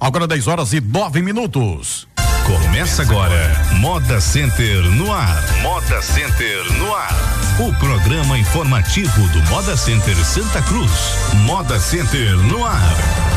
[0.00, 2.06] Agora 10 horas e 9 minutos.
[2.44, 5.42] Começa agora, Moda Center no ar.
[5.62, 7.14] Moda Center no ar.
[7.58, 10.90] O programa informativo do Moda Center Santa Cruz.
[11.46, 13.33] Moda Center no ar.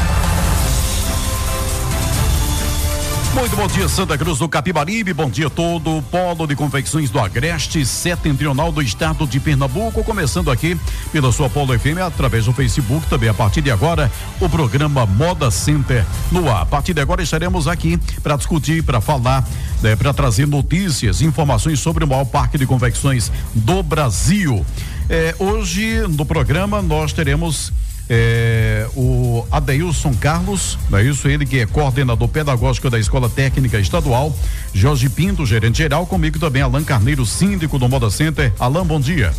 [3.38, 5.14] Muito bom dia, Santa Cruz do Capibaribe.
[5.14, 6.02] Bom dia todo.
[6.10, 10.04] Polo de confecções do Agreste Setentrional do Estado de Pernambuco.
[10.04, 10.76] Começando aqui
[11.12, 13.06] pela sua Polo FM através do Facebook.
[13.08, 14.12] Também a partir de agora,
[14.42, 16.64] o programa Moda Center no ar.
[16.64, 19.48] A partir de agora estaremos aqui para discutir, para falar,
[19.84, 24.66] né, para trazer notícias, informações sobre o maior parque de confecções do Brasil.
[25.08, 27.72] É, hoje no programa nós teremos
[28.10, 31.28] é, o Adeilson Carlos, é isso?
[31.28, 34.36] Ele que é coordenador pedagógico da Escola Técnica Estadual,
[34.74, 38.54] Jorge Pinto, gerente geral, comigo também Alan Carneiro, síndico do Moda Center.
[38.60, 39.34] Alan, bom dia.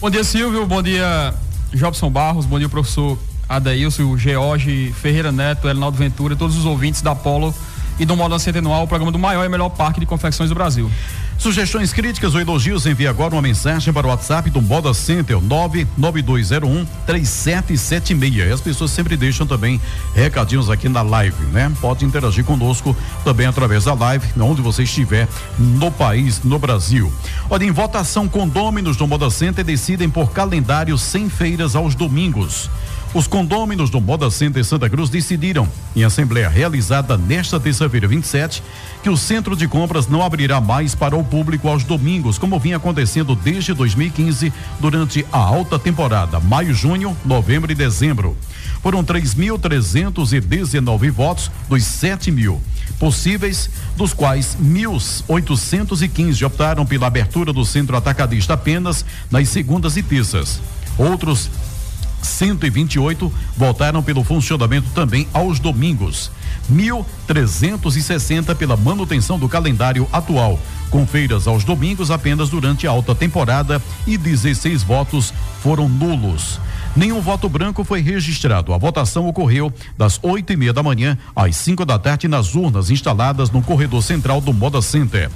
[0.00, 1.34] Bom dia, Silvio, bom dia,
[1.72, 3.18] Jobson Barros, bom dia, professor
[3.48, 7.54] Adeilson, George Ferreira Neto, Elinaldo Ventura, todos os ouvintes da Polo
[7.98, 10.54] e do Moda Center Anual, o programa do maior e melhor parque de confecções do
[10.54, 10.90] Brasil.
[11.38, 16.86] Sugestões críticas ou elogios, envie agora uma mensagem para o WhatsApp do Moda Center 99201
[17.06, 18.52] 3776.
[18.52, 19.80] As pessoas sempre deixam também
[20.14, 21.70] recadinhos aqui na live, né?
[21.80, 27.12] Pode interagir conosco também através da live, onde você estiver no país, no Brasil.
[27.50, 32.70] Olha, em votação, condôminos do Moda Center decidem por calendário sem feiras aos domingos.
[33.14, 38.60] Os condôminos do Moda Center Santa Cruz decidiram, em assembleia realizada nesta terça-feira 27,
[39.04, 42.76] que o centro de compras não abrirá mais para o público aos domingos, como vinha
[42.76, 48.36] acontecendo desde 2015, durante a alta temporada, maio, junho, novembro e dezembro.
[48.82, 52.60] Foram 3.319 votos dos 7 mil
[52.98, 60.60] possíveis, dos quais 1.815 optaram pela abertura do centro atacadista apenas nas segundas e terças.
[60.98, 61.48] Outros
[62.24, 66.30] 128 voltaram pelo funcionamento também aos domingos.
[66.72, 70.58] 1.360 pela manutenção do calendário atual,
[70.90, 75.32] com feiras aos domingos apenas durante a alta temporada e 16 votos
[75.62, 76.58] foram nulos.
[76.96, 78.72] Nenhum voto branco foi registrado.
[78.72, 82.88] A votação ocorreu das oito e meia da manhã às 5 da tarde nas urnas
[82.90, 85.30] instaladas no corredor central do Moda Center.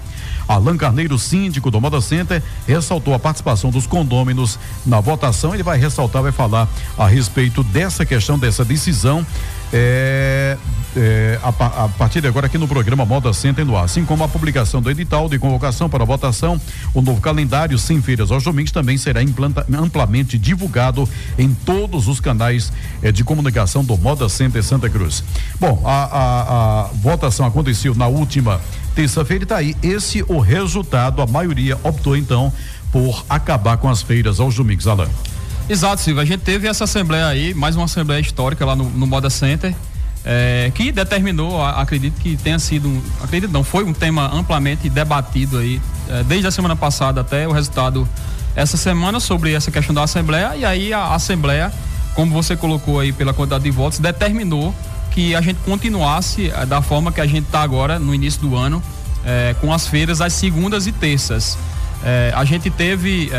[0.46, 5.52] Alan Carneiro, síndico do Moda Center, ressaltou a participação dos condôminos na votação.
[5.52, 9.26] Ele vai ressaltar, vai falar a respeito dessa questão, dessa decisão.
[9.72, 10.56] É,
[10.98, 14.24] é, a, a, partir de agora aqui no programa Moda Center no ar, assim como
[14.24, 16.60] a publicação do edital de convocação para votação,
[16.92, 22.18] o novo calendário sem feiras aos domingos também será implanta, amplamente divulgado em todos os
[22.18, 25.22] canais é, de comunicação do Moda Center Santa Cruz.
[25.60, 28.60] Bom, a, a, a votação aconteceu na última
[28.94, 31.22] terça-feira e tá aí esse o resultado.
[31.22, 32.52] A maioria optou então
[32.90, 35.08] por acabar com as feiras aos domingos, Alain.
[35.68, 36.22] Exato, Silvio.
[36.22, 39.74] A gente teve essa assembleia aí, mais uma assembleia histórica lá no, no Moda Center,
[40.30, 45.80] é, que determinou, acredito que tenha sido, acredito não, foi um tema amplamente debatido aí,
[46.06, 48.06] é, desde a semana passada até o resultado
[48.54, 51.72] essa semana sobre essa questão da assembleia e aí a assembleia,
[52.14, 54.74] como você colocou aí pela quantidade de votos, determinou
[55.12, 58.54] que a gente continuasse eh, da forma que a gente está agora no início do
[58.54, 58.82] ano,
[59.24, 61.56] eh, com as feiras às segundas e terças.
[62.04, 63.30] Eh, a gente teve,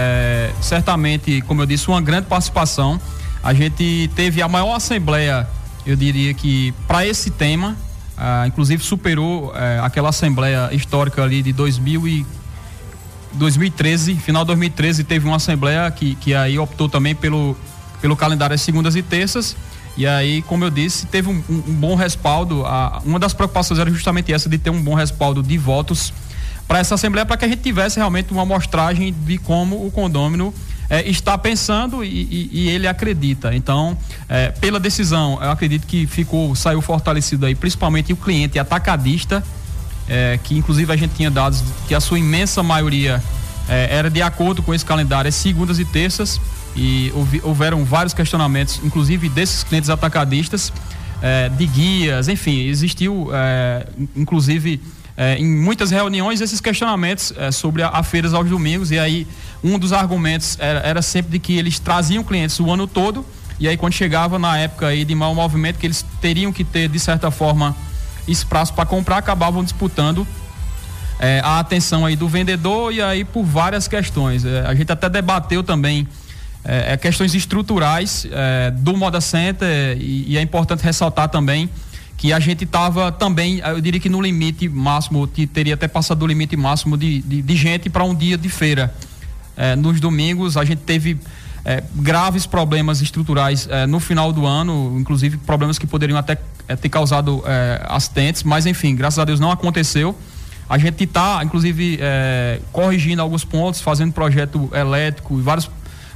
[0.60, 3.00] certamente, como eu disse, uma grande participação.
[3.44, 5.48] A gente teve a maior assembleia,
[5.90, 7.76] eu diria que, para esse tema,
[8.46, 9.52] inclusive superou
[9.82, 12.26] aquela assembleia histórica ali de 2000 e
[13.34, 17.56] 2013, final de 2013, teve uma assembleia que, que aí optou também pelo,
[18.02, 19.56] pelo calendário às segundas e terças.
[19.98, 22.66] E aí, como eu disse, teve um, um, bom respaldo.
[22.66, 26.14] A, uma das preocupações era justamente essa de ter um bom respaldo de votos
[26.68, 30.54] para essa Assembleia, para que a gente tivesse realmente uma amostragem de como o condômino
[30.90, 33.54] é, está pensando e, e, e, ele acredita.
[33.54, 39.44] Então, é, pela decisão, eu acredito que ficou, saiu fortalecido aí, principalmente o cliente atacadista,
[40.08, 43.22] é, que inclusive a gente tinha dados que a sua imensa maioria
[43.72, 46.42] era de acordo com esse calendário, segundas e terças
[46.76, 47.14] e
[47.44, 50.74] houveram vários questionamentos, inclusive desses clientes atacadistas,
[51.22, 53.30] eh, de guias, enfim, existiu,
[54.16, 54.82] inclusive,
[55.20, 59.28] eh, em muitas reuniões esses questionamentos sobre a, a, feiras aos domingos, e aí
[59.64, 63.24] um dos argumentos era, era, sempre de que eles traziam clientes o ano todo,
[63.60, 66.90] e aí quando chegava na época aí de mau movimento, que eles teriam que ter,
[66.90, 67.76] de certa forma,
[68.28, 70.26] espaço para comprar, acabavam disputando
[71.44, 74.46] a atenção aí do vendedor e aí por várias questões.
[74.46, 76.08] a gente até debateu também
[76.64, 81.70] é, é questões estruturais é, do Moda Center e, e, é importante ressaltar também
[82.20, 86.28] que a gente estava também, eu diria que no limite máximo, teria até passado do
[86.28, 88.94] limite máximo de, de, de gente para um dia de feira.
[89.56, 91.18] É, nos domingos a gente teve
[91.64, 96.38] é, graves problemas estruturais é, no final do ano, inclusive problemas que poderiam até
[96.82, 97.42] ter causado
[97.88, 100.14] acidentes, mas enfim, graças a Deus não aconteceu.
[100.68, 102.00] A gente está, inclusive,
[102.72, 105.68] corrigindo alguns pontos, fazendo projeto elétrico e vários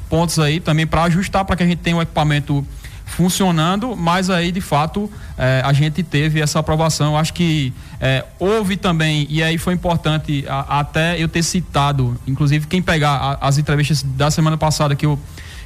[0.07, 2.63] pontos aí também para ajustar para que a gente tenha um equipamento
[3.05, 7.17] funcionando, mas aí de fato eh, a gente teve essa aprovação.
[7.17, 12.67] Acho que eh, houve também, e aí foi importante a, até eu ter citado, inclusive
[12.67, 15.19] quem pegar a, as entrevistas da semana passada que eu,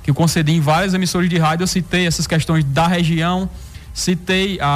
[0.03, 3.49] que eu concedi em várias emissoras de rádio, eu citei essas questões da região,
[3.93, 4.67] citei a,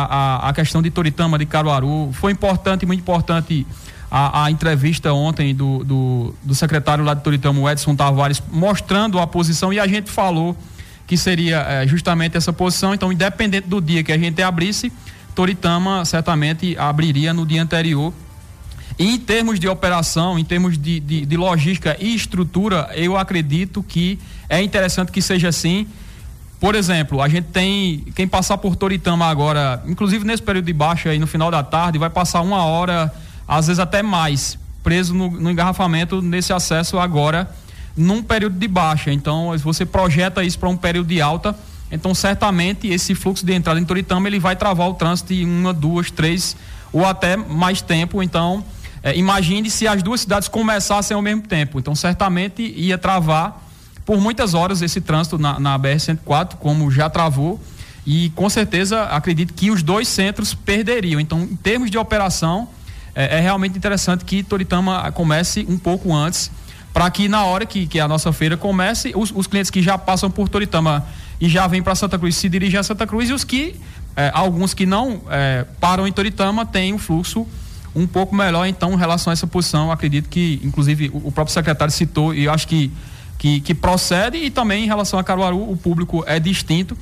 [0.46, 2.12] a, a questão de Toritama, de Caruaru.
[2.14, 3.68] Foi importante, muito importante.
[4.14, 9.26] A, a, entrevista ontem do, do, do secretário lá de Toritama, Edson Tavares, mostrando a
[9.26, 10.54] posição e a gente falou
[11.12, 12.94] que seria é, justamente essa posição.
[12.94, 14.90] Então, independente do dia que a gente abrisse,
[15.36, 18.14] Toritama certamente abriria no dia anterior.
[18.98, 23.84] E em termos de operação, em termos de, de, de logística e estrutura, eu acredito
[23.84, 24.18] que
[24.48, 25.86] é interessante que seja assim.
[26.62, 31.10] Por exemplo, a gente tem quem passar por Toritama agora, inclusive nesse período de baixa
[31.10, 33.14] aí no final da tarde, vai passar uma hora,
[33.46, 37.54] às vezes até mais, preso no, no engarrafamento nesse acesso agora
[37.96, 39.12] num período de baixa.
[39.12, 41.56] Então, você projeta isso para um período de alta,
[41.92, 45.74] então certamente esse fluxo de entrada em Toritama ele vai travar o trânsito em uma,
[45.74, 46.56] duas, três
[46.94, 48.24] ou até mais tempo.
[48.24, 48.64] Então,
[49.04, 51.80] é, imagine se as duas cidades começassem ao mesmo tempo.
[51.80, 53.62] Então, certamente ia travar
[54.06, 57.60] por muitas horas esse trânsito na, na BR-104, como já travou.
[58.06, 61.20] E com certeza acredito que os dois centros perderiam.
[61.20, 62.68] Então, em termos de operação,
[63.14, 66.52] é, é realmente interessante que Toritama comece um pouco antes
[66.94, 69.98] para que na hora que, que a nossa feira comece, os, os clientes que já
[69.98, 71.06] passam por Toritama
[71.40, 73.76] e já vêm para Santa Cruz se dirigem a Santa Cruz e os que,
[74.16, 77.48] eh, alguns que não eh, param em Toritama têm um fluxo
[77.96, 81.54] um pouco melhor, então, em relação a essa posição, acredito que, inclusive, o, o próprio
[81.54, 82.92] secretário citou e eu acho que,
[83.38, 86.98] que, que procede e também em relação a Caruaru, o público é distinto.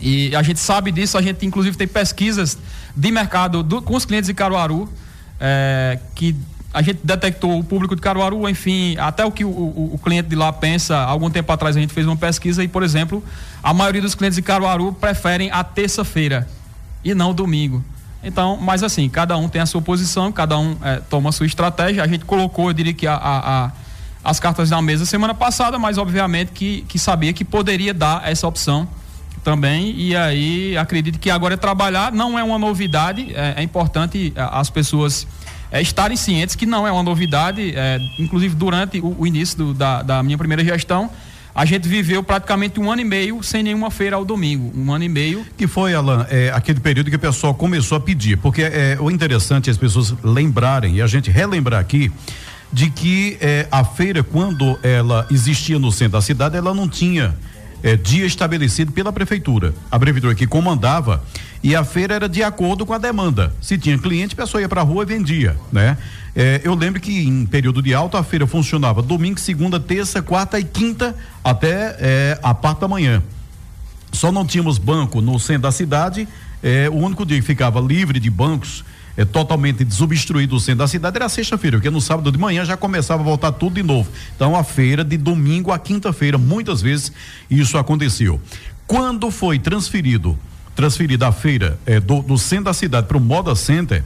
[0.00, 2.58] E a gente sabe disso, a gente inclusive tem pesquisas
[2.94, 4.92] de mercado do, com os clientes de Caruaru,
[5.40, 6.34] é, que
[6.74, 10.28] a gente detectou o público de Caruaru, enfim, até o que o, o, o, cliente
[10.28, 10.96] de lá pensa.
[10.96, 13.22] Algum tempo atrás a gente fez uma pesquisa e, por exemplo,
[13.62, 16.48] a maioria dos clientes de Caruaru preferem a terça-feira
[17.04, 17.82] e não o domingo.
[18.24, 21.46] Então, mas assim, cada um tem a sua posição, cada um é, toma a sua
[21.46, 22.02] estratégia.
[22.02, 23.72] A gente colocou, eu diria que a, a, a,
[24.24, 28.48] as cartas na mesa semana passada, mas obviamente que, que sabia que poderia dar essa
[28.48, 28.88] opção
[29.44, 29.94] também.
[29.96, 34.48] E aí acredito que agora é trabalhar, não é uma novidade, é, é importante é,
[34.50, 35.24] as pessoas
[35.74, 39.74] é, estarem cientes que não é uma novidade, é, inclusive durante o, o início do,
[39.74, 41.10] da, da minha primeira gestão,
[41.52, 44.72] a gente viveu praticamente um ano e meio sem nenhuma feira ao domingo.
[44.76, 45.44] Um ano e meio.
[45.56, 48.36] Que foi, Alan, é, aquele período que o pessoal começou a pedir.
[48.38, 52.12] Porque é, o interessante é as pessoas lembrarem, e a gente relembrar aqui,
[52.72, 57.34] de que é, a feira, quando ela existia no centro da cidade, ela não tinha
[57.84, 59.74] é, dia estabelecido pela prefeitura.
[59.90, 61.22] A prefeitura que comandava
[61.62, 63.54] e a feira era de acordo com a demanda.
[63.60, 65.98] Se tinha cliente, a pessoa ia para a rua e vendia, né?
[66.34, 70.58] É, eu lembro que em período de alta a feira funcionava domingo, segunda, terça, quarta
[70.58, 71.14] e quinta
[71.44, 73.22] até é, a parte da manhã.
[74.10, 76.26] Só não tínhamos banco no centro da cidade.
[76.62, 78.82] É, o único dia que ficava livre de bancos
[79.16, 82.76] é, totalmente desobstruído o centro da cidade era sexta-feira, porque no sábado de manhã já
[82.76, 84.10] começava a voltar tudo de novo.
[84.34, 87.12] Então a feira de domingo a quinta-feira, muitas vezes
[87.50, 88.40] isso aconteceu.
[88.86, 90.38] Quando foi transferido,
[90.74, 94.02] transferida a feira é, do, do centro da cidade para o Moda Center,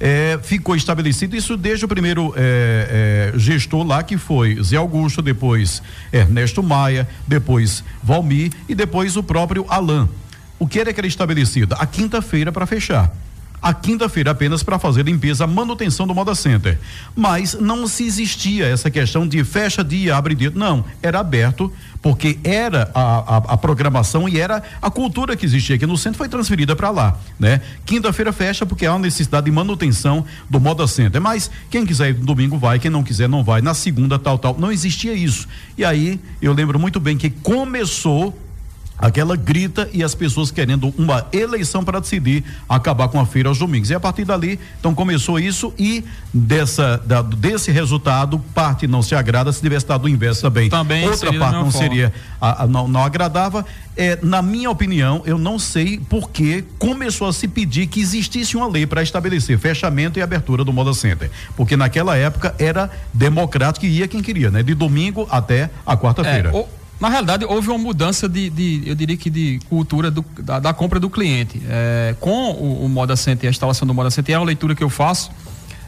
[0.00, 5.22] é, ficou estabelecido isso desde o primeiro é, é, gestor lá, que foi Zé Augusto,
[5.22, 5.82] depois
[6.12, 10.08] Ernesto Maia, depois Valmir e depois o próprio Alain.
[10.58, 11.74] O que era que era estabelecido?
[11.78, 13.12] A quinta-feira para fechar
[13.64, 16.78] a quinta-feira apenas para fazer limpeza, manutenção do Moda Center.
[17.16, 20.52] Mas não se existia essa questão de fecha dia, abre dia.
[20.54, 25.76] Não, era aberto porque era a, a, a, programação e era a cultura que existia
[25.76, 27.62] aqui no centro foi transferida para lá, né?
[27.86, 32.18] Quinta-feira fecha porque há uma necessidade de manutenção do Moda Center, mas quem quiser ir
[32.18, 35.48] no domingo vai, quem não quiser não vai, na segunda tal tal, não existia isso.
[35.78, 38.38] E aí eu lembro muito bem que começou
[38.98, 43.58] aquela grita e as pessoas querendo uma eleição para decidir acabar com a feira aos
[43.58, 43.90] domingos.
[43.90, 49.14] E a partir dali, então começou isso e dessa da, desse resultado, parte não se
[49.14, 50.68] agrada, se tivesse dado o inverso também.
[50.70, 51.88] também Outra parte não forma.
[51.88, 53.64] seria a, a, não, não agradava.
[53.96, 58.56] É, na minha opinião, eu não sei por que começou a se pedir que existisse
[58.56, 61.30] uma lei para estabelecer fechamento e abertura do Moda Center.
[61.56, 64.62] Porque naquela época era democrático e ia quem queria, né?
[64.62, 66.50] De domingo até a quarta-feira.
[66.52, 70.60] É, na realidade, houve uma mudança de, de eu diria que de cultura do, da,
[70.60, 71.60] da, compra do cliente.
[71.68, 74.84] É, com o, o Moda Center, a instalação do Moda Center, é uma leitura que
[74.84, 75.30] eu faço,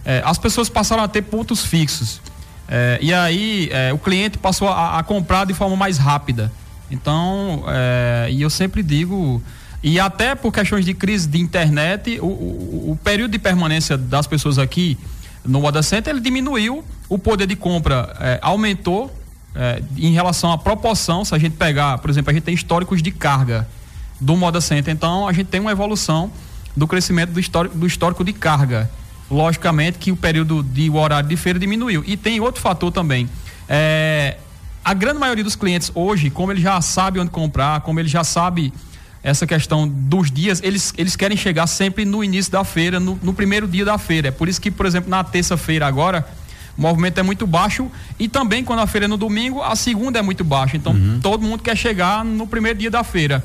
[0.04, 2.20] é, as pessoas passaram a ter pontos fixos.
[2.68, 6.52] É, e aí é, o cliente passou a, a, comprar de forma mais rápida.
[6.90, 9.42] Então, é, e eu sempre digo,
[9.82, 14.26] e até por questões de crise de internet, o, o, o período de permanência das
[14.26, 14.98] pessoas aqui
[15.44, 19.12] no Moda Center ele diminuiu, o poder de compra é, aumentou
[19.56, 21.24] é, em relação à proporção.
[21.24, 23.66] Se a gente pegar, por exemplo, a gente tem históricos de carga
[24.20, 26.30] do Moda Center, então a gente tem uma evolução
[26.76, 28.90] do crescimento do histórico, do histórico de carga.
[29.30, 32.04] Logicamente que o período de o horário de feira diminuiu.
[32.06, 33.28] E tem outro fator também.
[33.68, 34.36] É,
[34.84, 38.22] a grande maioria dos clientes hoje, como ele já sabe onde comprar, como ele já
[38.22, 38.72] sabe
[39.20, 43.34] essa questão dos dias, eles, eles querem chegar sempre no início da feira, no, no
[43.34, 44.28] primeiro dia da feira.
[44.28, 46.24] É por isso que, por exemplo, na terça-feira agora,
[46.76, 50.18] o movimento é muito baixo e também quando a feira é no domingo, a segunda
[50.18, 50.76] é muito baixa.
[50.76, 51.20] Então, uhum.
[51.22, 53.42] todo mundo quer chegar no primeiro dia da feira.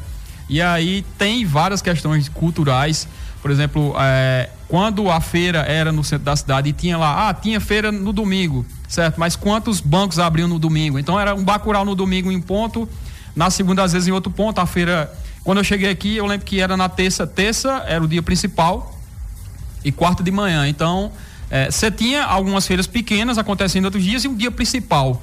[0.49, 3.07] E aí tem várias questões culturais.
[3.41, 7.33] Por exemplo, é, quando a feira era no centro da cidade e tinha lá, ah,
[7.33, 9.17] tinha feira no domingo, certo?
[9.17, 10.99] Mas quantos bancos abriam no domingo?
[10.99, 12.87] Então era um bacural no domingo em ponto,
[13.33, 14.59] na segunda às vezes em outro ponto.
[14.59, 15.11] A feira,
[15.43, 18.99] quando eu cheguei aqui, eu lembro que era na terça, terça era o dia principal
[19.85, 20.67] e quarta de manhã.
[20.67, 21.11] Então,
[21.69, 25.21] você é, tinha algumas feiras pequenas acontecendo outros dias e um dia principal.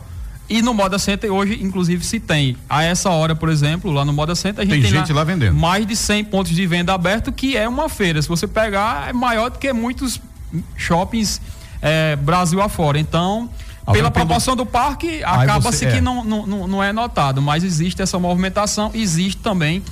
[0.49, 2.56] E no Moda Center hoje, inclusive, se tem.
[2.68, 5.20] A essa hora, por exemplo, lá no Moda Center, a gente tem, tem gente lá,
[5.20, 5.54] lá, vendendo.
[5.54, 8.20] mais de 100 pontos de venda aberto, que é uma feira.
[8.20, 10.20] Se você pegar, é maior do que muitos
[10.76, 11.40] shoppings
[11.82, 12.99] é, Brasil afora.
[12.99, 13.50] Então,
[13.92, 15.92] pela proporção do parque, acaba-se é.
[15.92, 17.42] que não, não, não é notado.
[17.42, 19.82] Mas existe essa movimentação, existe também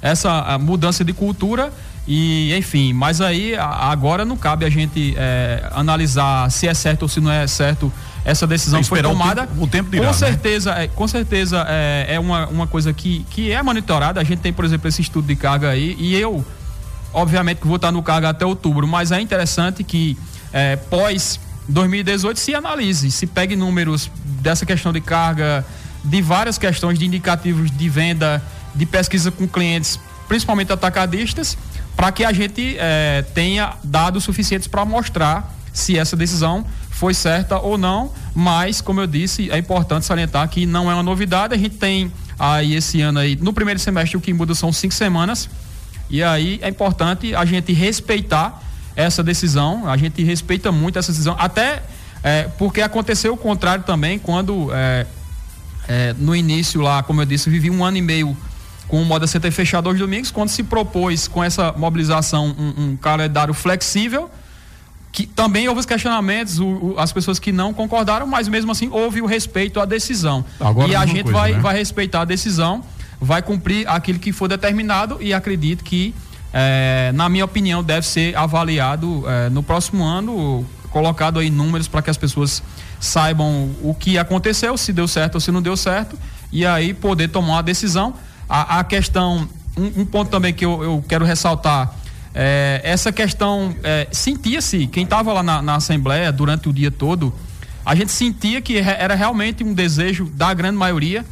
[0.00, 1.72] essa mudança de cultura
[2.06, 7.08] e enfim, mas aí agora não cabe a gente é, analisar se é certo ou
[7.08, 7.92] se não é certo
[8.24, 9.42] essa decisão que foi tomada.
[9.42, 10.16] O tempo, o tempo dirá, com né?
[10.16, 10.84] certeza, né?
[10.84, 14.20] é, com certeza é, é uma, uma coisa que, que é monitorada.
[14.20, 16.44] A gente tem, por exemplo, esse estudo de carga aí, e eu,
[17.12, 20.18] obviamente, que vou estar no carga até outubro, mas é interessante que
[20.52, 25.64] é, pós 2018 se analise, se pegue números dessa questão de carga,
[26.04, 28.42] de várias questões de indicativos de venda,
[28.74, 29.98] de pesquisa com clientes,
[30.28, 31.56] principalmente atacadistas,
[31.96, 37.58] para que a gente é, tenha dados suficientes para mostrar se essa decisão foi certa
[37.58, 41.58] ou não, mas como eu disse, é importante salientar que não é uma novidade, a
[41.58, 45.48] gente tem aí esse ano aí, no primeiro semestre o que muda são cinco semanas,
[46.08, 48.62] e aí é importante a gente respeitar
[48.94, 51.82] essa decisão, a gente respeita muito essa decisão, até
[52.22, 55.06] é, porque aconteceu o contrário também, quando é,
[55.88, 58.36] é, no início lá, como eu disse, eu vivi um ano e meio
[58.88, 62.96] com o Moda Center fechado aos domingos, quando se propôs com essa mobilização um, um
[62.96, 64.30] calendário flexível,
[65.10, 68.88] que também houve os questionamentos, o, o, as pessoas que não concordaram, mas mesmo assim
[68.92, 70.44] houve o respeito à decisão.
[70.60, 71.58] Agora e a gente coisa, vai, né?
[71.58, 72.82] vai respeitar a decisão,
[73.20, 76.14] vai cumprir aquilo que for determinado e acredito que,
[76.52, 82.02] é, na minha opinião, deve ser avaliado é, no próximo ano, colocado aí números para
[82.02, 82.62] que as pessoas
[83.00, 86.18] saibam o que aconteceu, se deu certo ou se não deu certo,
[86.52, 88.14] e aí poder tomar uma decisão.
[88.48, 91.94] A, a questão, um, um, ponto também que eu, eu quero ressaltar
[92.34, 97.34] é, essa questão, é, sentia-se, quem estava lá na, na, Assembleia durante o dia todo,
[97.84, 101.24] a gente sentia que era realmente um desejo da grande maioria,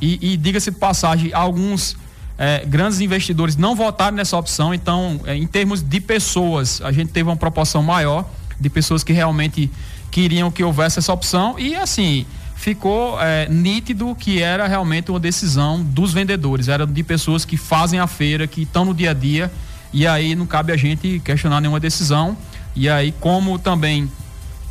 [0.00, 1.96] e, e diga-se de passagem, alguns
[2.38, 7.10] é, grandes investidores não votaram nessa opção, então, é, em termos de pessoas, a gente
[7.10, 8.24] teve uma proporção maior
[8.58, 9.70] de pessoas que realmente
[10.10, 12.24] queriam que houvesse essa opção, e assim,
[12.62, 17.98] ficou é, nítido que era realmente uma decisão dos vendedores, era de pessoas que fazem
[17.98, 19.50] a feira, que estão no dia a dia
[19.92, 22.36] e aí não cabe a gente questionar nenhuma decisão.
[22.76, 24.08] E aí, como também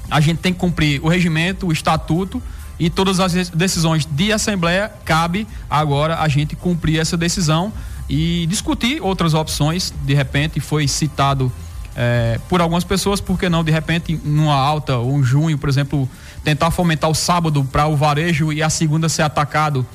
[0.09, 2.41] a gente tem que cumprir o regimento, o estatuto
[2.79, 7.73] e todas as decisões de assembleia, cabe agora a gente cumprir essa decisão
[8.09, 9.93] e discutir outras opções.
[10.05, 11.51] De repente, foi citado
[11.95, 15.69] é, por algumas pessoas, por que não, de repente, numa alta ou um junho, por
[15.69, 16.09] exemplo,
[16.43, 19.85] tentar fomentar o sábado para o varejo e a segunda ser atacado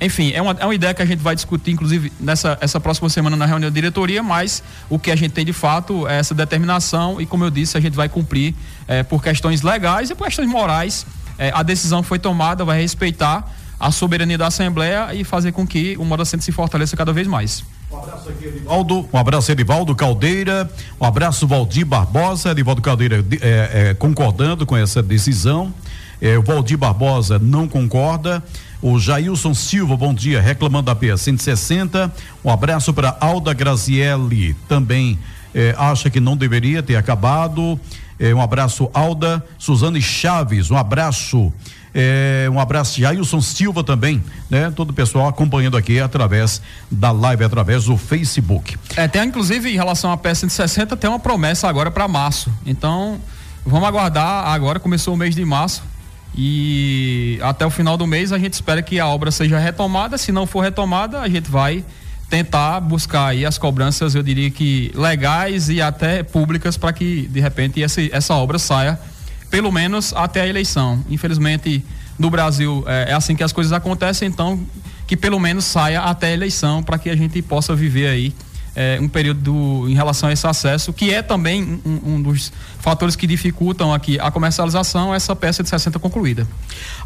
[0.00, 3.08] enfim, é uma, é uma ideia que a gente vai discutir, inclusive, nessa essa próxima
[3.08, 6.34] semana na reunião da diretoria, mas o que a gente tem de fato é essa
[6.34, 8.54] determinação e, como eu disse, a gente vai cumprir
[8.88, 11.06] é, por questões legais e por questões morais.
[11.38, 13.48] É, a decisão foi tomada, vai respeitar
[13.78, 17.26] a soberania da Assembleia e fazer com que o Moda Centro se fortaleça cada vez
[17.26, 17.64] mais.
[17.94, 19.08] Um abraço aqui, Edivaldo.
[19.12, 20.68] Um abraço, Edivaldo Caldeira.
[21.00, 22.50] Um abraço, Valdir Barbosa.
[22.50, 25.72] Edivaldo Caldeira é, é, concordando com essa decisão.
[26.20, 28.42] É, o Valdir Barbosa não concorda.
[28.82, 32.12] O Jailson Silva, bom dia, reclamando da PA 160.
[32.44, 35.18] Um abraço para Alda Grazielli, também
[35.54, 37.80] eh, acha que não deveria ter acabado.
[38.18, 39.44] Eh, um abraço, Alda.
[39.58, 41.52] Suzane Chaves, um abraço.
[41.94, 44.72] Eh, um abraço, Jailson Silva também, né?
[44.74, 48.76] Todo o pessoal acompanhando aqui através da live, através do Facebook.
[48.96, 52.52] É, tem inclusive em relação à PA 160, tem uma promessa agora para março.
[52.66, 53.20] Então,
[53.64, 55.82] vamos aguardar agora, começou o mês de março
[56.36, 60.18] E até o final do mês a gente espera que a obra seja retomada.
[60.18, 61.84] Se não for retomada, a gente vai
[62.28, 67.40] tentar buscar aí as cobranças, eu diria que legais e até públicas para que de
[67.40, 68.98] repente essa, essa obra saia
[69.50, 71.04] pelo menos até a eleição.
[71.08, 71.84] Infelizmente
[72.18, 74.60] no Brasil é, é assim que as coisas acontecem, então
[75.06, 78.34] que pelo menos saia até a eleição para que a gente possa viver aí
[78.74, 82.52] é, um período em relação a esse acesso, que é também um, um, dos
[82.84, 86.46] fatores que dificultam aqui a comercialização, essa peça de 60 concluída.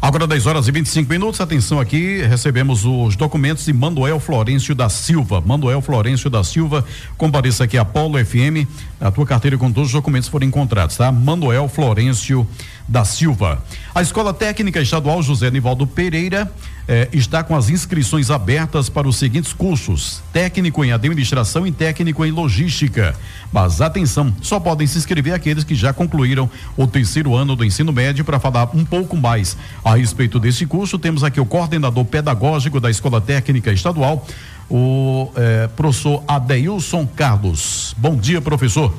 [0.01, 4.89] Agora 10 horas e 25 minutos, atenção aqui, recebemos os documentos de Manuel Florencio da
[4.89, 5.39] Silva.
[5.39, 6.83] Manuel Florencio da Silva,
[7.17, 8.67] compareça aqui a Polo FM,
[8.99, 11.13] a tua carteira com todos os documentos foram encontrados, tá?
[11.13, 12.45] Manuel Florencio
[12.85, 13.63] da Silva.
[13.95, 16.51] A Escola Técnica Estadual José Nivaldo Pereira
[16.87, 22.25] eh, está com as inscrições abertas para os seguintes cursos: técnico em administração e técnico
[22.25, 23.15] em logística.
[23.53, 27.93] Mas atenção, só podem se inscrever aqueles que já concluíram o terceiro ano do ensino
[27.93, 28.25] médio.
[28.25, 32.89] Para falar um pouco mais a respeito desse curso, temos aqui o coordenador pedagógico da
[32.89, 34.25] Escola Técnica Estadual,
[34.67, 37.93] o eh, professor Adeilson Carlos.
[37.99, 38.91] Bom dia, professor.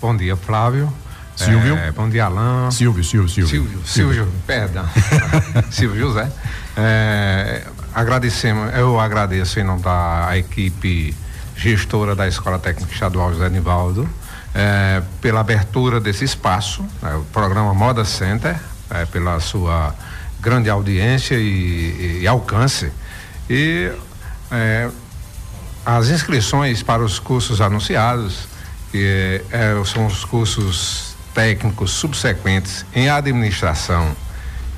[0.00, 0.90] Bom dia, Flávio.
[1.36, 1.76] Silvio.
[1.76, 2.70] É, bom dia, Alain.
[2.70, 3.50] Silvio, Silvio, Silvio.
[3.50, 4.32] Silvio, Silvio, Silvio.
[4.46, 4.86] perdão.
[5.70, 6.32] Silvio José.
[6.76, 11.14] É, agradecemos, eu agradeço em nome da equipe
[11.56, 14.08] gestora da Escola Técnica Estadual José Nivaldo
[14.54, 18.56] é, pela abertura desse espaço, né, o programa Moda Center,
[18.90, 19.94] é, pela sua
[20.40, 22.90] grande audiência e, e, alcance.
[23.48, 23.92] E
[24.50, 24.88] é,
[25.84, 28.48] as inscrições para os cursos anunciados,
[28.90, 34.16] que é, são os cursos técnicos subsequentes em administração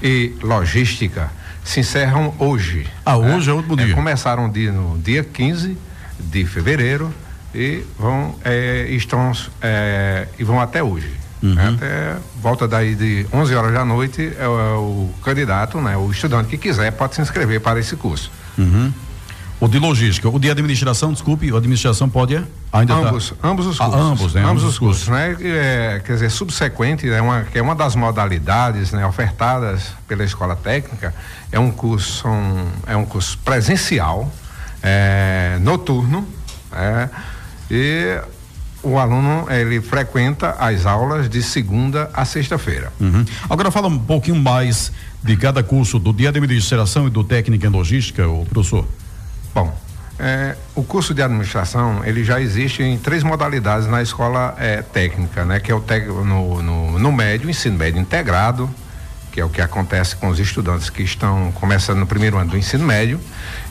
[0.02, 1.30] e logística
[1.64, 2.86] se encerram hoje.
[3.04, 3.92] Ah, hoje é, é outro dia.
[3.92, 5.78] É, começaram dia, no dia 15
[6.18, 7.12] de fevereiro
[7.54, 11.10] e vão é, estão é, e vão até hoje.
[11.42, 11.74] Uhum.
[11.74, 16.48] Até volta daí de 11 horas da noite é, o, o candidato, né, o estudante
[16.48, 18.30] que quiser pode se inscrever para esse curso.
[18.56, 18.92] Uhum.
[19.62, 22.34] O de logística, o de administração, desculpe, a administração pode
[22.72, 23.48] ainda tá- ambos, tá...
[23.48, 24.00] ambos os ah, cursos.
[24.00, 24.40] Ah, ambos, né?
[24.40, 25.36] Ambos, ambos os cursos, cursos, né?
[25.40, 30.56] É, quer dizer, subsequente é uma que é uma das modalidades, né, ofertadas pela escola
[30.56, 31.14] técnica,
[31.52, 34.32] é um curso um, é um curso presencial,
[34.82, 36.26] é, noturno,
[36.72, 37.08] é,
[37.72, 38.20] e
[38.82, 42.92] o aluno ele frequenta as aulas de segunda a sexta-feira.
[43.00, 43.24] Uhum.
[43.48, 47.70] Agora fala um pouquinho mais de cada curso do de administração e do técnica em
[47.70, 48.86] logística, o professor.
[49.54, 49.74] Bom,
[50.18, 55.44] é, o curso de administração ele já existe em três modalidades na escola é, técnica,
[55.44, 55.58] né?
[55.58, 58.68] Que é o tec, no, no, no médio, ensino médio integrado,
[59.30, 62.58] que é o que acontece com os estudantes que estão começando no primeiro ano do
[62.58, 63.18] ensino médio,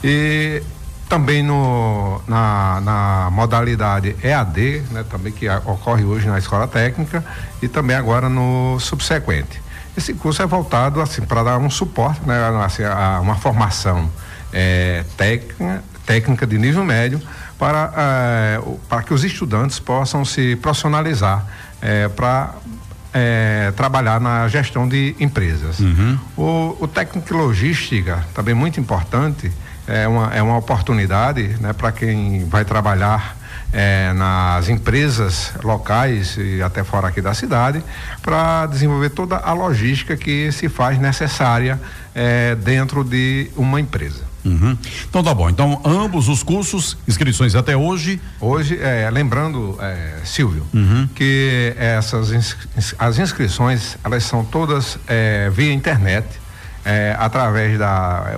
[0.04, 0.64] e
[1.12, 5.04] também no, na, na modalidade EAD, né?
[5.10, 7.22] Também que ocorre hoje na escola técnica
[7.62, 9.62] e também agora no subsequente.
[9.98, 12.38] Esse curso é voltado assim para dar um suporte, né?
[12.64, 14.10] Assim, a, uma formação
[14.54, 17.22] é, técnica, técnica de nível médio
[17.60, 21.46] para, é, para que os estudantes possam se profissionalizar
[21.82, 22.56] é, para
[23.14, 25.78] é, trabalhar na gestão de empresas.
[25.82, 26.18] Uhum.
[26.38, 29.52] O, o técnico logística, também muito importante,
[29.88, 33.38] é uma, é uma oportunidade né, para quem vai trabalhar
[33.74, 37.84] é, nas empresas locais e até fora aqui da cidade
[38.22, 41.80] para desenvolver toda a logística que se faz necessária
[42.14, 44.30] é, dentro de uma empresa.
[44.44, 44.76] Uhum.
[45.08, 45.50] Então tá bom.
[45.50, 48.20] Então ambos os cursos, inscrições até hoje.
[48.40, 51.08] Hoje, é, lembrando, é, Silvio, uhum.
[51.14, 52.32] que essas
[52.98, 56.28] as inscrições elas são todas é, via internet,
[56.84, 58.36] é, através da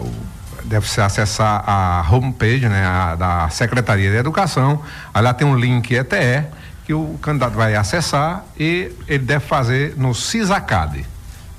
[0.66, 4.82] deve-se acessar a homepage, né, a, da Secretaria de Educação.
[5.14, 6.46] Aí lá tem um link ETE
[6.86, 11.06] que o candidato vai acessar e ele deve fazer no CISACAD.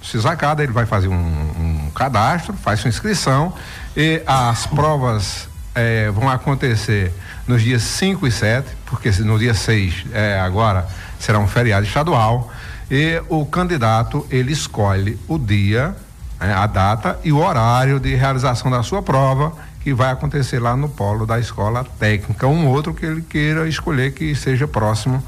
[0.02, 3.54] CISACAD ele vai fazer um, um cadastro, faz sua inscrição
[3.96, 7.12] e as provas eh, vão acontecer
[7.46, 10.86] nos dias 5 e 7, porque no dia 6 eh, agora
[11.18, 12.52] será um feriado estadual.
[12.90, 15.96] E o candidato ele escolhe o dia,
[16.44, 20.76] eh, a data e o horário de realização da sua prova, que vai acontecer lá
[20.76, 25.22] no polo da escola técnica, um outro que ele queira escolher que seja próximo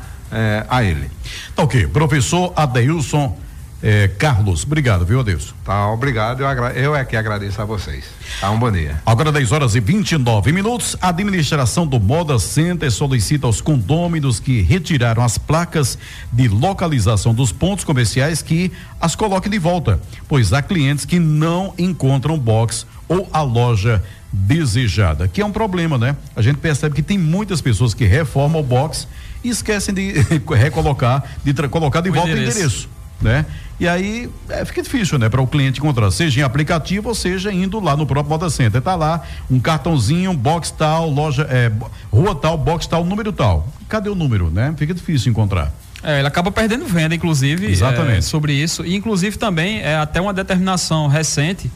[0.68, 1.08] a ele.
[1.54, 1.86] Tá ok.
[1.86, 3.36] Professor Adeilson
[3.82, 5.54] é, Carlos, obrigado, viu, Adeus?
[5.62, 6.42] Tá, obrigado.
[6.42, 8.04] Eu, eu é que agradeço a vocês.
[8.40, 9.02] Tá, um bom dia.
[9.04, 10.96] Agora 10 horas e 29 minutos.
[11.00, 15.98] A administração do Moda Center solicita aos condôminos que retiraram as placas
[16.32, 21.74] de localização dos pontos comerciais que as coloquem de volta, pois há clientes que não
[21.76, 26.16] encontram box ou a loja desejada, que é um problema, né?
[26.34, 29.06] A gente percebe que tem muitas pessoas que reformam o box
[29.44, 30.12] e esquecem de
[30.56, 32.56] recolocar, de colocar de o volta endereço.
[32.56, 33.46] o endereço né?
[33.78, 37.52] E aí é, fica difícil, né, para o cliente encontrar, seja em aplicativo ou seja
[37.52, 38.80] indo lá no próprio Moda Center.
[38.80, 41.70] Tá lá um cartãozinho, box tal, loja, é,
[42.10, 43.68] rua tal, box tal, número tal.
[43.88, 44.74] Cadê o número, né?
[44.78, 45.72] Fica difícil encontrar.
[46.02, 48.18] É, ele acaba perdendo venda, inclusive, Exatamente.
[48.18, 48.84] É, sobre isso.
[48.84, 51.70] E, inclusive, também é até uma determinação recente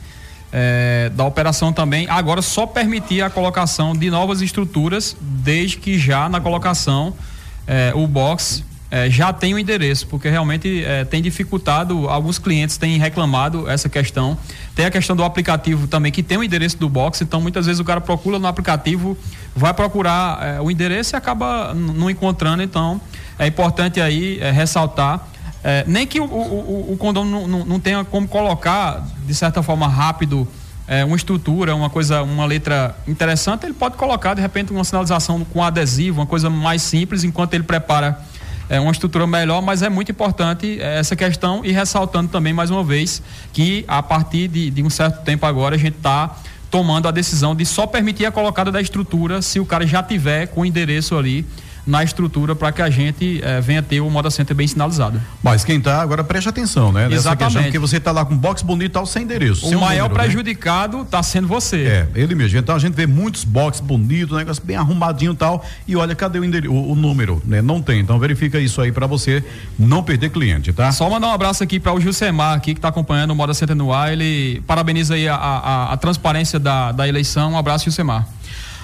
[0.53, 6.29] é, da operação também, agora só permitir a colocação de novas estruturas, desde que já
[6.29, 7.15] na colocação
[7.67, 12.77] é, o box é, já tem o endereço, porque realmente é, tem dificultado, alguns clientes
[12.77, 14.37] têm reclamado essa questão.
[14.75, 17.79] Tem a questão do aplicativo também, que tem o endereço do box, então muitas vezes
[17.79, 19.17] o cara procura no aplicativo,
[19.55, 23.01] vai procurar é, o endereço e acaba não encontrando, então
[23.39, 25.25] é importante aí é, ressaltar.
[25.63, 29.87] É, nem que o, o, o condomínio não, não, tenha como colocar, de certa forma,
[29.87, 30.49] rápido
[30.89, 35.45] é, uma estrutura, uma coisa, uma letra interessante, ele pode colocar, de repente, uma sinalização
[35.45, 38.19] com adesivo, uma coisa mais simples, enquanto ele prepara
[38.71, 42.71] é, uma estrutura melhor, mas é muito importante é, essa questão e ressaltando também mais
[42.71, 43.21] uma vez
[43.53, 46.37] que a partir de, de um certo tempo agora a gente está
[46.71, 50.47] tomando a decisão de só permitir a colocada da estrutura se o cara já tiver
[50.47, 51.45] com o endereço ali
[51.87, 55.21] na estrutura para que a gente eh, venha ter o Moda Center bem sinalizado.
[55.43, 57.05] Mas quem está agora preste atenção, né?
[57.05, 57.45] Nessa Exatamente.
[57.45, 59.67] Questão, porque você está lá com um box bonito tal sem endereço.
[59.67, 60.25] O maior número, né?
[60.25, 61.23] prejudicado está né?
[61.23, 61.85] sendo você.
[61.85, 62.59] É, ele mesmo.
[62.59, 66.45] Então a gente vê muitos box bonitos, negócio bem arrumadinho tal e olha cadê o,
[66.45, 67.63] endereço, o, o número, né?
[67.63, 68.01] Não tem.
[68.01, 69.43] Então verifica isso aí para você
[69.79, 70.93] não perder cliente, tá?
[70.93, 73.77] Só mandar um abraço aqui para o Gilcemar aqui que está acompanhando o Moda Center
[73.77, 74.13] no ar.
[74.13, 77.53] Ele parabeniza aí a, a, a transparência da, da eleição.
[77.53, 78.27] Um abraço, Gilcemar.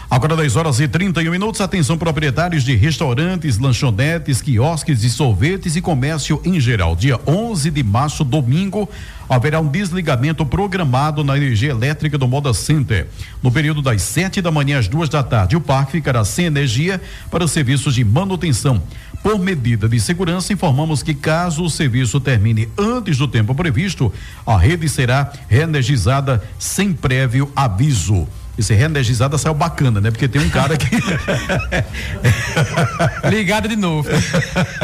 [0.08, 1.60] Agora 10 horas e 31 minutos.
[1.60, 6.94] Atenção, proprietários de restaurantes, lanchonetes, quiosques e sorvetes e comércio em geral.
[6.94, 8.88] Dia 11 de março, domingo,
[9.28, 13.08] haverá um desligamento programado na energia elétrica do Moda Center.
[13.42, 17.00] No período das 7 da manhã às duas da tarde, o parque ficará sem energia
[17.28, 18.80] para serviços de manutenção.
[19.24, 24.12] Por medida de segurança, informamos que caso o serviço termine antes do tempo previsto,
[24.46, 28.28] a rede será reenergizada sem prévio aviso.
[28.58, 30.10] Esse reenergizada saiu bacana, né?
[30.10, 30.88] Porque tem um cara que.
[33.28, 34.08] ligada de novo.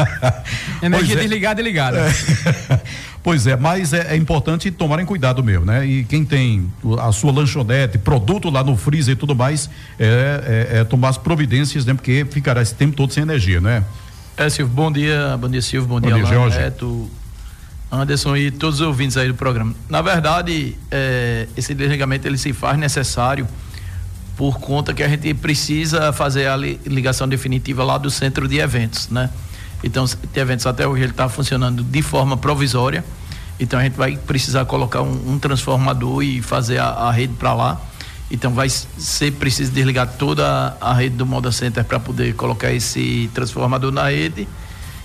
[0.81, 1.19] Energia é.
[1.19, 1.99] desligada e ligada.
[1.99, 2.79] É.
[3.23, 5.85] Pois é, mas é, é, importante tomarem cuidado mesmo, né?
[5.85, 10.79] E quem tem a sua lanchonete, produto lá no freezer e tudo mais, é, é,
[10.79, 11.93] é tomar as providências, né?
[11.93, 13.83] Porque ficará esse tempo todo sem energia, né?
[14.35, 17.09] É, Silvio, bom dia, bom dia, Silvio, bom, bom dia, dia Alan, Neto,
[17.93, 19.75] Anderson e todos os ouvintes aí do programa.
[19.87, 23.47] Na verdade, é, esse desligamento ele se faz necessário
[24.35, 29.09] por conta que a gente precisa fazer a ligação definitiva lá do centro de eventos,
[29.09, 29.29] né?
[29.83, 33.03] Então, de eventos até hoje ele está funcionando de forma provisória.
[33.59, 37.53] Então a gente vai precisar colocar um, um transformador e fazer a, a rede para
[37.53, 37.79] lá.
[38.31, 43.29] Então vai ser preciso desligar toda a, rede do Moda Center para poder colocar esse
[43.33, 44.47] transformador na rede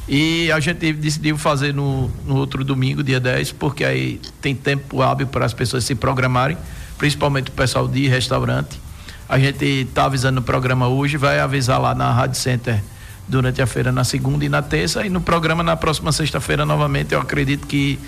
[0.09, 5.03] e a gente decidiu fazer no, no outro domingo, dia 10, porque aí tem tempo
[5.03, 6.57] hábil para as pessoas se programarem,
[6.97, 8.81] principalmente o pessoal de restaurante.
[9.29, 12.83] A gente está avisando no programa hoje, vai avisar lá na Rádio Center
[13.29, 17.13] durante a feira na segunda e na terça, e no programa na próxima sexta-feira novamente.
[17.13, 17.99] Eu acredito que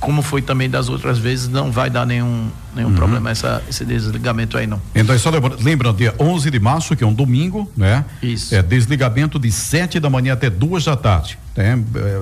[0.00, 2.94] como foi também das outras vezes, não vai dar nenhum, nenhum uhum.
[2.94, 4.80] problema essa, esse desligamento aí, não.
[4.94, 8.04] Então, só lembrando, lembra, dia 11 de março, que é um domingo, né?
[8.22, 8.54] Isso.
[8.54, 11.38] É desligamento de 7 da manhã até duas da tarde.
[11.54, 11.78] Né?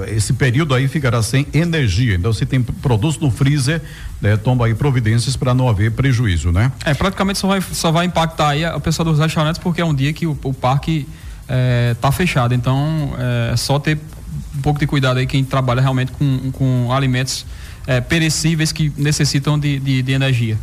[0.07, 2.17] É, esse período aí ficará sem energia.
[2.17, 3.81] Então, se tem produtos no freezer,
[4.21, 6.73] né, toma aí providências para não haver prejuízo, né?
[6.85, 9.95] É, praticamente só vai, só vai impactar aí a pessoa dos restaurantes, porque é um
[9.95, 11.07] dia que o, o parque
[11.95, 12.55] está é, fechado.
[12.55, 13.13] Então,
[13.53, 13.99] é só ter
[14.69, 17.47] pouco de cuidado aí quem trabalha realmente com, com alimentos
[17.87, 20.59] é, perecíveis que necessitam de, de, de energia.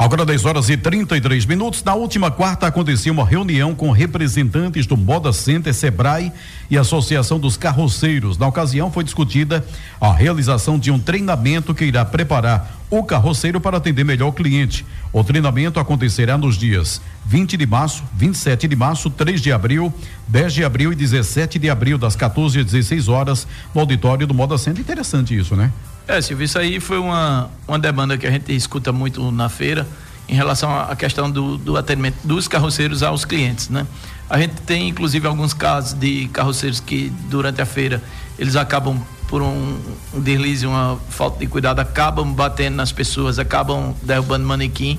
[0.00, 1.84] Agora 10 horas e 33 minutos.
[1.84, 6.32] Na última quarta aconteceu uma reunião com representantes do Moda Center, Sebrae
[6.70, 8.38] e Associação dos Carroceiros.
[8.38, 9.62] Na ocasião foi discutida
[10.00, 14.86] a realização de um treinamento que irá preparar o carroceiro para atender melhor o cliente.
[15.12, 19.92] O treinamento acontecerá nos dias 20 de março, 27 de março, 3 de abril,
[20.28, 24.32] 10 de abril e 17 de abril, das 14 às 16 horas, no auditório do
[24.32, 24.80] Moda Center.
[24.80, 25.70] Interessante isso, né?
[26.06, 29.86] É, Silvio, isso aí foi uma, uma demanda que a gente escuta muito na feira
[30.28, 33.86] em relação à questão do, do atendimento dos carroceiros aos clientes, né?
[34.28, 38.00] A gente tem inclusive alguns casos de carroceiros que durante a feira
[38.38, 39.78] eles acabam por um,
[40.14, 44.98] um deslize, uma falta de cuidado, acabam batendo nas pessoas, acabam derrubando manequim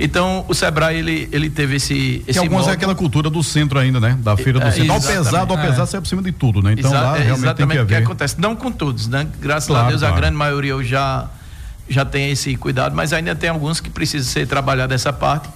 [0.00, 2.22] então, o Sebrae, ele, ele teve esse.
[2.26, 2.70] esse que algumas modo...
[2.70, 4.16] é aquela cultura do centro ainda, né?
[4.20, 4.92] Da feira do é, centro.
[4.92, 5.86] Ao pesado, ao pesado, é.
[5.86, 6.72] sai por cima de tudo, né?
[6.72, 8.40] Então, Exa lá realmente exatamente tem que o que acontece.
[8.40, 9.26] Não com todos, né?
[9.40, 10.14] Graças claro, a Deus, claro.
[10.14, 11.28] a grande maioria já,
[11.88, 15.48] já tem esse cuidado, mas ainda tem alguns que precisam ser trabalhados essa parte.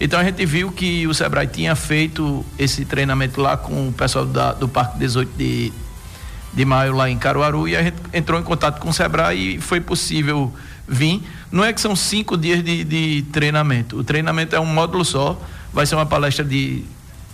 [0.00, 4.26] Então, a gente viu que o Sebrae tinha feito esse treinamento lá com o pessoal
[4.26, 5.72] da, do Parque 18 de,
[6.54, 9.60] de maio lá em Caruaru e a gente entrou em contato com o Sebrae e
[9.60, 10.52] foi possível
[10.86, 11.22] vir.
[11.50, 13.98] Não é que são cinco dias de, de treinamento.
[13.98, 15.40] O treinamento é um módulo só.
[15.72, 16.84] Vai ser uma palestra de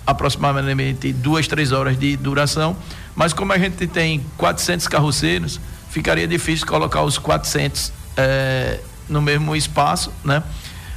[0.06, 2.76] aproximadamente duas, três horas de duração.
[3.14, 9.54] Mas como a gente tem 400 carroceiros, ficaria difícil colocar os 400 é, no mesmo
[9.54, 10.42] espaço, né?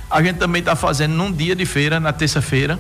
[0.10, 2.80] A gente também está fazendo num dia de feira, na terça-feira,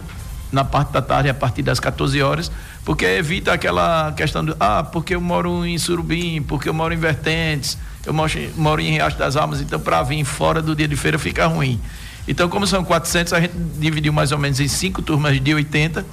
[0.51, 2.51] na parte da tarde, a partir das 14 horas,
[2.85, 6.97] porque evita aquela questão de, ah, porque eu moro em Surubim, porque eu moro em
[6.97, 10.95] Vertentes, eu moro, moro em Riacho das Almas, então para vir fora do dia de
[10.95, 11.79] feira fica ruim.
[12.27, 16.05] Então, como são 400, a gente dividiu mais ou menos em cinco turmas de 80,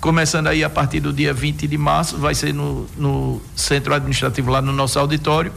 [0.00, 4.50] começando aí a partir do dia 20 de março, vai ser no, no centro administrativo
[4.50, 5.52] lá no nosso auditório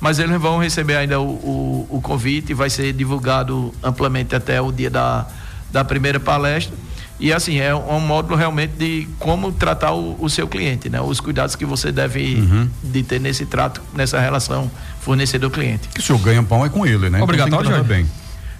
[0.00, 4.70] mas eles vão receber ainda o, o, o convite, vai ser divulgado amplamente até o
[4.70, 5.26] dia da,
[5.72, 6.76] da primeira palestra.
[7.18, 11.00] E assim, é um módulo realmente de como tratar o, o seu cliente, né?
[11.00, 12.68] Os cuidados que você deve uhum.
[12.82, 15.88] de ter nesse trato, nessa relação fornecedor-cliente.
[15.88, 17.22] Que o senhor ganha pão é com ele, né?
[17.22, 18.06] Obrigatório, então, bem.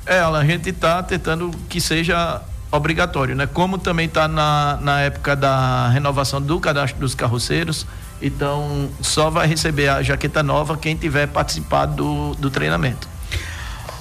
[0.07, 2.40] É, a gente está tentando que seja
[2.73, 3.47] obrigatório, né?
[3.47, 7.87] Como também está na, na época da renovação do cadastro dos carroceiros,
[8.21, 13.07] então, só vai receber a jaqueta nova quem tiver participado do, do treinamento.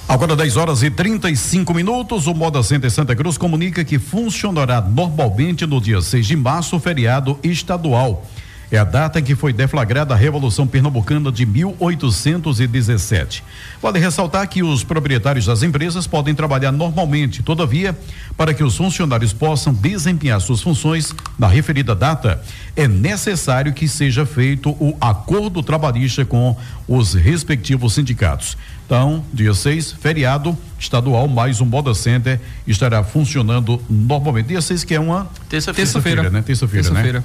[0.07, 5.65] Agora 10 horas e 35 minutos, o Moda Center Santa Cruz comunica que funcionará normalmente
[5.65, 8.23] no dia 6 de março, feriado estadual.
[8.71, 13.43] É a data em que foi deflagrada a Revolução Pernambucana de 1817.
[13.81, 17.97] Vale ressaltar que os proprietários das empresas podem trabalhar normalmente, todavia,
[18.35, 22.41] para que os funcionários possam desempenhar suas funções na referida data,
[22.75, 28.57] é necessário que seja feito o acordo trabalhista com os respectivos sindicatos.
[28.85, 34.47] Então, dia 6, feriado estadual, mais um Moda Center estará funcionando normalmente.
[34.47, 36.41] Dia 6, que é uma terça-feira, terça né?
[36.41, 37.23] Terça-feira, terça né?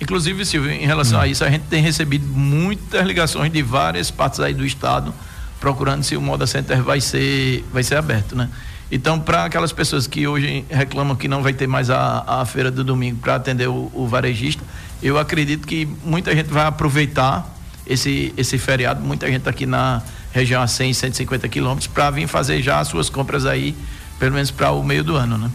[0.00, 4.40] Inclusive, Silvio, em relação a isso, a gente tem recebido muitas ligações de várias partes
[4.40, 5.14] aí do estado
[5.58, 8.48] procurando se o Moda Center vai ser, vai ser aberto, né?
[8.90, 12.70] Então, para aquelas pessoas que hoje reclamam que não vai ter mais a, a feira
[12.70, 14.62] do domingo para atender o, o, varejista,
[15.02, 17.52] eu acredito que muita gente vai aproveitar
[17.84, 22.62] esse, esse feriado, muita gente aqui na região a 100, 150 quilômetros, para vir fazer
[22.62, 23.74] já as suas compras aí,
[24.20, 25.50] pelo menos para o meio do ano, né?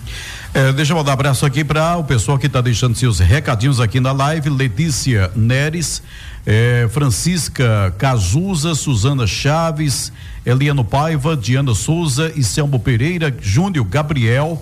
[0.53, 3.79] É, deixa eu mandar um abraço aqui para o pessoal que está deixando seus recadinhos
[3.79, 4.49] aqui na live.
[4.49, 6.03] Letícia Neres,
[6.45, 10.11] é, Francisca Cazuza, Suzana Chaves,
[10.45, 14.61] Eliano Paiva, Diana Souza Selmo Pereira, Júnior Gabriel,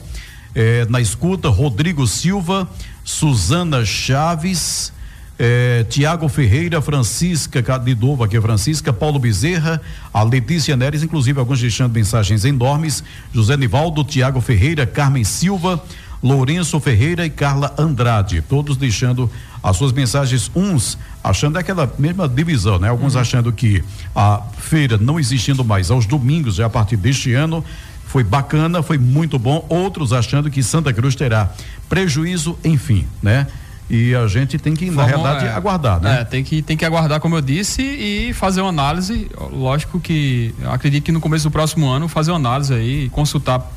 [0.54, 2.69] é, na escuta, Rodrigo Silva,
[3.04, 4.93] Suzana Chaves,
[5.39, 9.82] é, Tiago Ferreira, Francisca, de novo aqui Francisca, Paulo Bezerra,
[10.13, 13.02] a Letícia Neres, inclusive alguns deixando mensagens enormes,
[13.34, 15.82] José Nivaldo, Tiago Ferreira, Carmen Silva,
[16.21, 19.32] Lourenço Ferreira e Carla Andrade, todos deixando
[19.63, 22.89] as suas mensagens, uns achando aquela mesma divisão, né?
[22.89, 23.21] Alguns uhum.
[23.21, 23.82] achando que
[24.13, 27.63] a feira não existindo mais aos domingos, já a partir deste ano,
[28.06, 31.49] foi bacana, foi muito bom, outros achando que Santa Cruz terá
[31.88, 33.47] prejuízo, enfim, né?
[33.89, 36.21] E a gente tem que, Vamos, na realidade, é, aguardar, né?
[36.21, 39.28] É, tem que, tem que aguardar, como eu disse, e fazer uma análise.
[39.52, 43.67] Lógico que acredito que no começo do próximo ano fazer uma análise aí, consultar,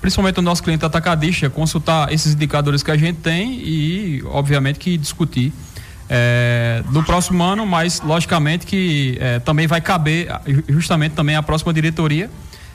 [0.00, 4.96] principalmente o nosso cliente atacadista, consultar esses indicadores que a gente tem e, obviamente, que
[4.96, 5.52] discutir.
[6.12, 10.28] É, do próximo ano, mas logicamente que é, também vai caber
[10.68, 12.30] justamente também a próxima diretoria.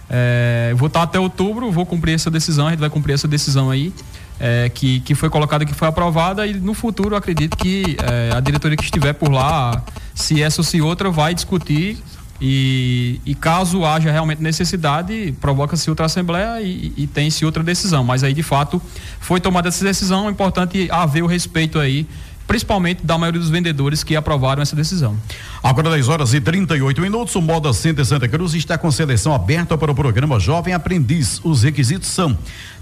[0.08, 3.72] É, vou estar até outubro, vou cumprir essa decisão, a gente vai cumprir essa decisão
[3.72, 3.92] aí
[4.40, 8.40] é, que, que foi colocada, que foi aprovada, e no futuro acredito que é, a
[8.40, 11.98] diretoria que estiver por lá, se essa ou se outra, vai discutir
[12.42, 18.04] e, e caso haja realmente necessidade, provoca-se outra assembleia e, e tem-se outra decisão.
[18.04, 18.82] Mas aí, de fato,
[19.20, 22.08] foi tomada essa decisão, é importante haver o respeito aí
[22.48, 25.18] principalmente da maioria dos vendedores que aprovaram essa decisão.
[25.64, 29.78] Agora 10 horas e 38 minutos, o Moda Center Santa Cruz está com seleção aberta
[29.78, 31.42] para o programa Jovem Aprendiz.
[31.44, 32.38] Os requisitos são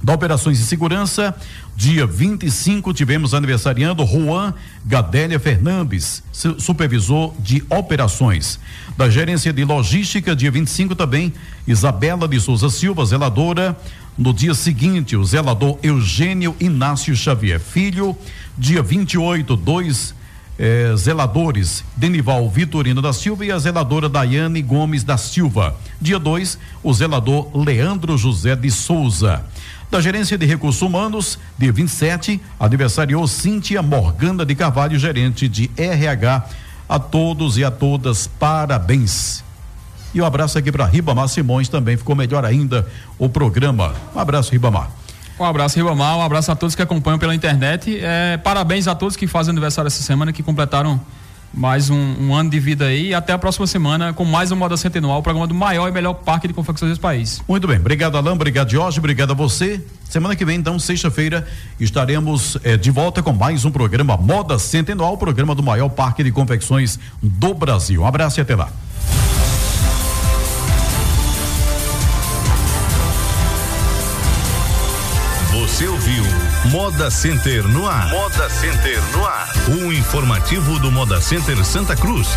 [0.02, 1.34] Da Operações de Segurança,
[1.76, 6.22] dia 25, tivemos aniversariando Juan Gadélia Fernandes,
[6.58, 8.58] supervisor de operações.
[8.96, 11.32] Da Gerência de Logística, dia 25 também,
[11.66, 13.76] Isabela de Souza Silva, zeladora.
[14.16, 18.16] No dia seguinte, o zelador Eugênio Inácio Xavier Filho.
[18.58, 20.14] Dia 28, dois
[20.58, 25.74] eh, zeladores, Denival Vitorino da Silva e a zeladora Daiane Gomes da Silva.
[25.98, 29.42] Dia 2, o zelador Leandro José de Souza.
[29.90, 36.46] Da Gerência de Recursos Humanos, dia 27, aniversariou Cíntia Morgana de Carvalho, gerente de RH.
[36.88, 39.42] A todos e a todas, parabéns.
[40.14, 42.86] E um abraço aqui para Ribamar Simões, também ficou melhor ainda
[43.18, 43.92] o programa.
[44.14, 44.92] Um abraço, Ribamar.
[45.40, 46.18] Um abraço, Ribamar.
[46.18, 47.98] Um abraço a todos que acompanham pela internet.
[48.00, 51.00] É, parabéns a todos que fazem aniversário essa semana, que completaram
[51.52, 53.08] mais um, um, ano de vida aí.
[53.08, 55.92] E até a próxima semana com mais um Moda Centenual, o programa do maior e
[55.92, 57.42] melhor parque de confecções do país.
[57.48, 57.78] Muito bem.
[57.78, 58.32] Obrigado, Alain.
[58.32, 58.98] Obrigado, Jorge.
[58.98, 59.84] Obrigado a você.
[60.08, 61.46] Semana que vem, então, sexta-feira,
[61.78, 66.32] estaremos eh, de volta com mais um programa Moda Centenual, programa do maior parque de
[66.32, 68.02] confecções do Brasil.
[68.02, 68.70] Um abraço e até lá.
[76.70, 78.10] Moda Center no ar.
[78.10, 79.50] Moda Center no ar.
[79.68, 82.28] Um informativo do Moda Center Santa Cruz.